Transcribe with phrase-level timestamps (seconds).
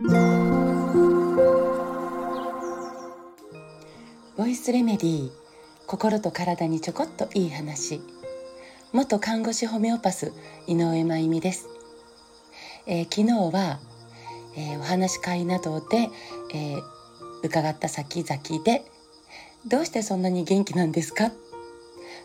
[0.00, 0.06] ボ
[4.46, 5.30] イスレメディー
[5.88, 8.00] 心と体にちょこっといい話。
[8.92, 10.32] 元看護師ホメオパス
[10.68, 11.66] 井上真由美です、
[12.86, 13.80] えー、昨日は、
[14.56, 16.10] えー、お話し会などで、
[16.54, 16.82] えー、
[17.42, 18.84] 伺った先々で
[19.66, 21.32] どうしてそんなに元気なんですか？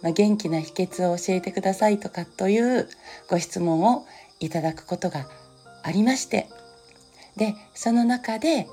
[0.00, 2.88] まあ、元気な秘訣を教えてくださいとかという
[3.28, 4.06] ご質問を
[4.40, 5.28] いただくことが
[5.82, 6.48] ありまして
[7.38, 8.68] でその中で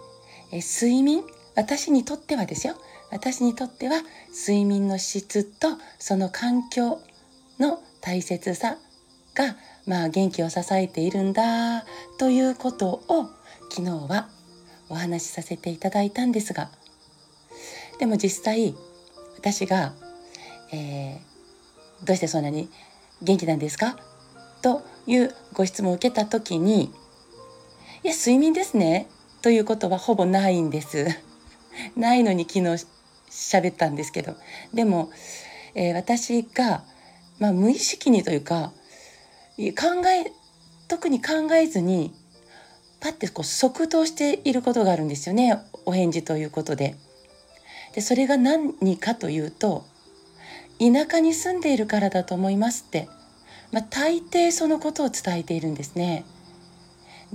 [0.52, 1.23] え睡眠
[1.55, 2.76] 私にとってはですよ。
[3.12, 4.02] 私にとっては
[4.34, 6.99] 睡眠の質とその環境
[7.59, 8.77] の大切さ
[9.36, 9.55] が、
[9.86, 11.86] まあ、元気を支えているんだ
[12.17, 13.30] ということを
[13.70, 14.27] 昨日は
[14.89, 16.72] お話しさせていただいたんですが。
[18.00, 18.75] でも実際
[19.38, 19.94] 私が、
[20.73, 22.70] えー、どうしてそんなに
[23.22, 23.97] 元気なんですか？
[24.61, 26.91] というご質問を受けた時に
[28.05, 29.08] 「いや睡眠ですね」
[29.41, 31.08] ということはほぼないんです。
[31.98, 32.86] ないのに昨日
[33.31, 34.36] 喋ったんですけど
[34.75, 35.09] でも、
[35.73, 36.84] えー、私が、
[37.39, 38.73] まあ、無意識にというか
[39.58, 40.31] 考え
[40.88, 42.14] 特に考えずに
[43.00, 46.95] パッてこう即答していることがあるんですよねお返事ということで。
[47.94, 49.84] でそれが何かというと
[50.80, 53.09] 田舎に住んでいるからだと思いますって、
[53.72, 56.23] まあ、大抵そのことを伝えているんですね。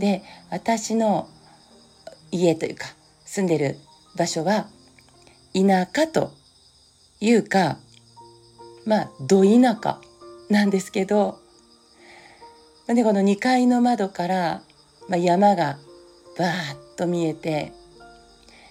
[0.00, 1.28] で私の
[2.32, 2.86] 家というか
[3.24, 3.76] 住んでる
[4.16, 4.66] 場所は
[5.54, 6.32] 田舎と
[7.20, 7.78] いうか
[8.86, 10.00] まあど田舎
[10.48, 11.38] なんですけど
[12.88, 14.62] でこの2階の窓から、
[15.08, 15.78] まあ、山が
[16.36, 17.72] バーッと見えて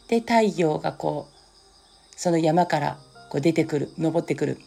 [0.10, 2.98] で太陽がこうその山から
[3.30, 4.58] こう出てくる登ってくる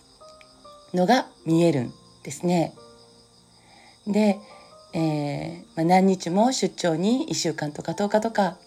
[0.94, 2.72] のが見えるんですね。
[4.06, 4.38] で、
[4.94, 8.58] えーまあ、何日も出張に1週間とか10日とか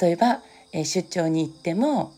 [0.00, 0.40] 例えば、
[0.72, 2.12] えー、出張に行っても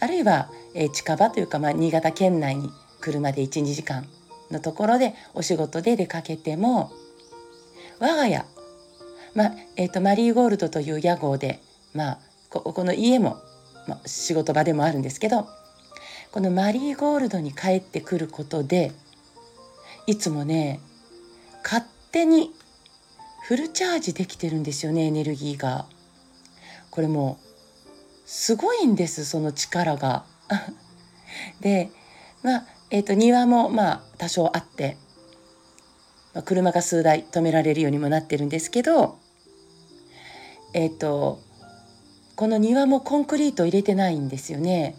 [0.00, 2.70] あるいは、えー、近場というか、まあ、新潟県内に
[3.00, 4.06] 車で12時間
[4.50, 6.92] のところでお仕事で出かけても
[7.98, 8.44] 我が家、
[9.34, 11.60] まあえーと、マリーゴールドという屋号で、
[11.94, 12.18] まあ、
[12.50, 13.38] ここの家も、
[13.88, 15.46] まあ、仕事場でもあるんですけど
[16.30, 18.92] このマリーゴールドに帰ってくることで
[20.06, 20.80] いつもね
[21.62, 22.50] 勝手に
[23.46, 25.86] フルチャージできてるんですよねエネルギーが。
[26.90, 27.38] これも
[28.24, 30.24] すごいんですその力が。
[31.62, 31.90] で
[32.42, 34.96] まあえーと、庭もまあ多少あって、
[36.34, 39.16] まあ、車が数台止められるようにもなってるんですけど
[40.72, 41.40] えっ、ー、と
[42.34, 44.96] この庭もコンクリート入れてないんですよね。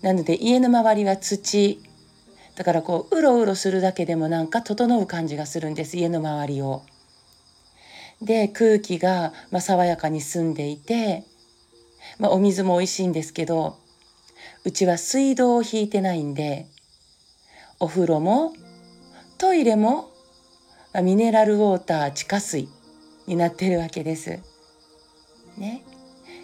[0.00, 1.82] なので家の周りは土
[2.56, 6.84] だからこううろうろするだけでもなんか整う感じがするんです家の周りを。
[8.22, 11.24] で空気がまあ爽やかに澄んでいて
[12.18, 13.76] まあ、お水も美味しいんですけど
[14.64, 16.66] うちは水道を引いてないんで
[17.80, 18.52] お風呂も
[19.38, 20.10] トイレも、
[20.92, 22.68] あ、ミネラルウォーター地下水
[23.28, 24.40] になってるわけです。
[25.56, 25.84] ね、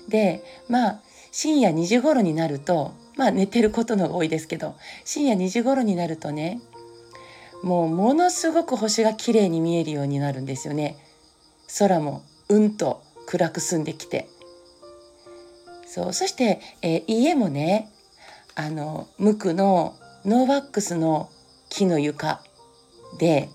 [0.09, 1.01] でまあ
[1.33, 4.75] 深夜2時頃になるとまあ寝てることのが多いですけど
[5.05, 6.61] 深夜2時頃になるとね
[7.63, 10.97] もうものすごく星が綺麗に見えるようになるんですよね。
[11.79, 14.29] 空もうんと暗く澄んできて
[15.87, 17.91] そうそして、えー、家もね
[18.55, 21.31] あの無垢のノーワックスの
[21.69, 22.41] 木の床
[23.19, 23.49] で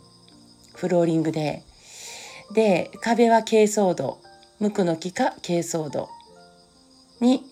[0.75, 1.63] フローリングで
[2.53, 4.19] で壁は珪藻土
[4.59, 6.09] 無垢の木か珪藻土
[7.21, 7.43] に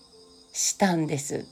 [0.52, 1.46] したんです。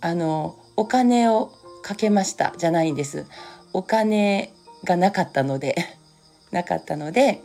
[0.00, 1.52] あのお金を
[1.82, 3.26] かけましたじゃないんです。
[3.72, 4.52] お金
[4.84, 5.76] がなかったので
[6.50, 7.40] なかったので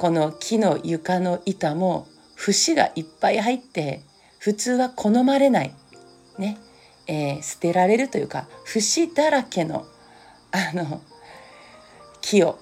[0.00, 4.00] この木の床の板も節がいっぱい入って
[4.38, 5.74] 普通は好まれない、
[6.38, 6.56] ね。
[7.06, 9.84] えー、捨てられるというか節だらけの
[10.52, 11.02] あの
[12.22, 12.58] 木を、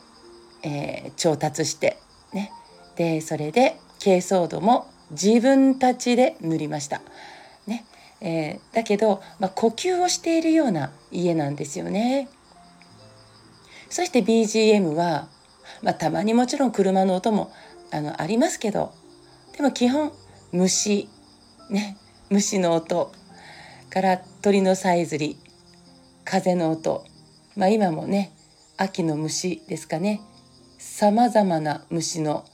[0.65, 1.97] えー、調達して、
[2.33, 2.51] ね、
[2.97, 7.03] でそれで珪藻土も自分たちで塗りました。
[7.69, 7.85] ね。
[8.21, 12.29] えー、だけど、まあ、呼吸をしているような家なんですよね。
[13.91, 15.29] そして BGM は、
[15.83, 17.53] まあ、たまにもちろん車の音も
[17.91, 18.93] あのありますけど
[19.57, 20.13] でも基本
[20.53, 21.09] 虫
[21.71, 21.97] ね
[22.31, 23.13] 虫の音
[23.91, 25.39] から鳥のさえずり
[26.25, 27.05] 風の音
[27.57, 28.33] まあ今もね
[28.77, 30.21] 秋の虫ですかね
[30.79, 32.45] さまざまな虫の、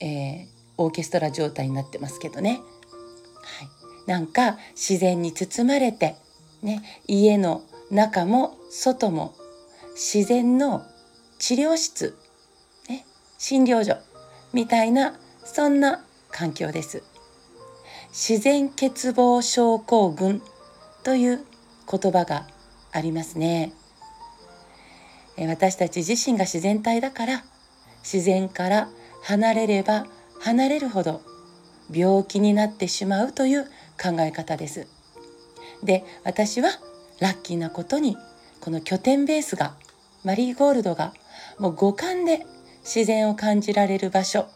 [0.00, 0.46] えー、
[0.76, 2.60] オーケストラ状態になってますけどね、
[3.42, 6.16] はい、なんか自然に包まれて、
[6.62, 9.34] ね、家の中も外も
[9.94, 10.82] 自然の
[11.38, 12.16] 治療室、
[13.44, 13.96] 診療所
[14.52, 17.02] みたいなそんな環境です。
[18.10, 20.40] 自然欠乏症候群
[21.02, 21.44] という
[21.90, 22.46] 言葉が
[22.92, 23.72] ありますね。
[25.36, 27.44] 私たち自身が自然体だから
[28.04, 28.88] 自然から
[29.24, 30.06] 離れれば
[30.38, 31.20] 離れるほど
[31.90, 33.64] 病気になってしまうという
[34.00, 34.86] 考え方です。
[35.82, 36.70] で私は
[37.18, 38.16] ラッキーなことに
[38.60, 39.74] この拠点ベースが
[40.22, 41.12] マリーゴールドが
[41.58, 42.46] もう五感で
[42.82, 44.46] 自然を感じられる場所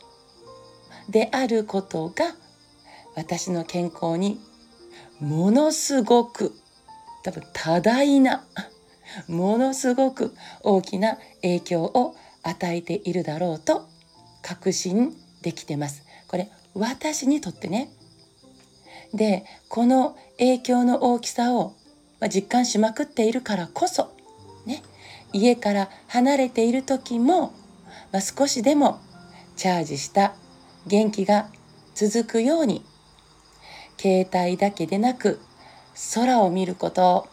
[1.08, 2.34] であることが
[3.14, 4.40] 私の健康に
[5.20, 6.52] ものすごく
[7.22, 8.44] 多分多大な
[9.28, 13.86] ものすごく大きな影響を与えているだろうと
[14.42, 16.04] 確信できてます。
[16.28, 17.90] これ私にとってね。
[19.14, 21.74] でこの影響の大きさを
[22.28, 24.12] 実感しまくっているからこそ
[24.66, 24.82] ね
[25.32, 27.52] 家から離れている時も、
[28.12, 29.00] まあ、少しでも
[29.56, 30.34] チャージした
[30.86, 31.48] 元気が
[31.94, 32.84] 続くように
[33.98, 35.40] 携帯だけでなく
[36.14, 37.26] 空を見ること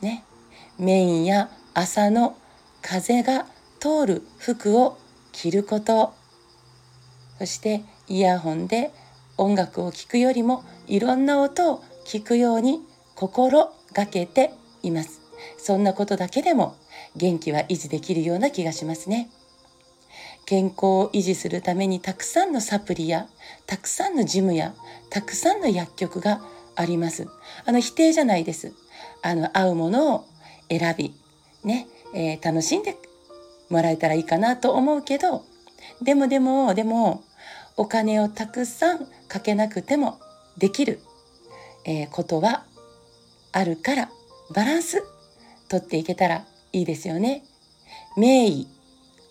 [0.00, 0.24] ね
[0.78, 2.36] メインや朝の
[2.82, 3.46] 風が
[3.80, 4.98] 通る服を
[5.32, 6.12] 着ること
[7.38, 8.90] そしてイヤホンで
[9.38, 12.80] 音楽を聴くよりもいろんな音を聞くように
[13.14, 15.20] 心がけています。
[15.58, 16.76] そんなことだけでも
[17.16, 19.30] 元気は維持できるような気がしますね。
[20.46, 23.28] 健康を維持するためにたくさんのサプリや
[23.66, 24.74] たくさんのジムや
[25.10, 26.40] たくさんの薬局が
[26.74, 27.28] あります
[27.64, 28.72] あの否定じゃないです
[29.22, 30.24] あの合うものを
[30.68, 31.14] 選び
[31.64, 32.96] ね、えー、楽しんで
[33.70, 35.44] もらえたらいいかなと思うけど
[36.02, 37.22] でもでもでも
[37.76, 40.20] お金をたくさんかけなくても
[40.58, 41.00] できる、
[41.84, 42.64] えー、ことは
[43.52, 44.10] あるから
[44.54, 45.02] バランス
[45.68, 47.44] とっていけたらいいですよね。
[48.16, 48.66] 名医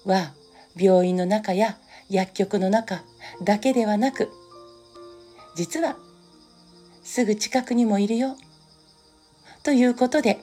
[0.06, 0.34] は
[0.76, 1.78] 病院の中や
[2.10, 3.04] 薬局の中
[3.44, 4.30] だけではなく
[5.56, 5.98] 実は
[7.04, 8.36] すぐ近くにもいるよ
[9.64, 10.40] ということで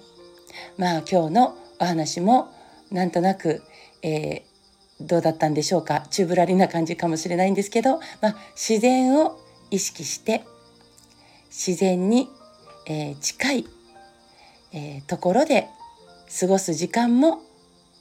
[0.77, 2.53] まあ今日のお話も
[2.91, 3.63] なんとなく、
[4.03, 9.39] えー、どうだったんでしょうか宙ぶらりな感じかもしれないんですけど、まあ、自然を
[9.71, 10.45] 意識して
[11.49, 12.29] 自然に、
[12.87, 13.67] えー、近い、
[14.73, 15.69] えー、ところで
[16.41, 17.41] 過ごす時間も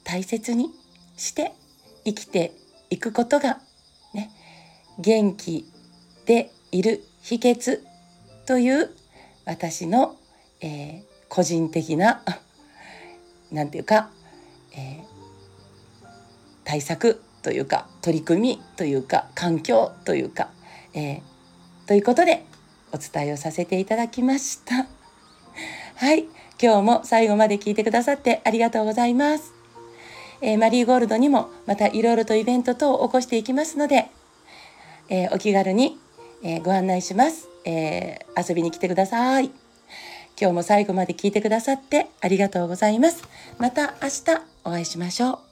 [0.04, 0.70] 大切に
[1.16, 1.52] して
[2.08, 2.52] 生きて
[2.90, 3.58] いくことが
[4.14, 4.30] ね
[4.98, 5.70] 元気
[6.26, 7.80] でいる秘訣
[8.46, 8.90] という
[9.44, 10.16] 私の、
[10.60, 12.22] えー、個人的な
[13.52, 14.10] 何て言うか、
[14.72, 15.04] えー、
[16.64, 20.50] 対策というか取り組みというか環境というか、
[20.94, 21.20] えー、
[21.86, 22.44] ということで
[22.92, 24.86] お伝えをさせていただきました。
[25.96, 26.26] はい
[26.60, 29.57] 今日も最後まで聞いてくださってありがとうございます。
[30.40, 34.08] えー、マリーゴールドにもまたいろいろとイベント等を起こしていきますので、
[35.08, 35.98] えー、お気軽に、
[36.42, 39.50] え、ご案内します、え遊びに来てください。
[40.40, 43.24] 今日も最後まで聞いてくださってありがとうございます。
[43.58, 45.47] また明日お会いしましょう。